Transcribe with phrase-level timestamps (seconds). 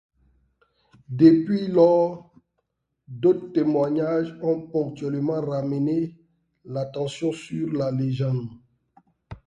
[1.09, 2.33] Depuis lors,
[3.07, 6.17] d'autres témoignages ont ponctuellement ramené
[6.65, 8.49] l'attention sur la légende.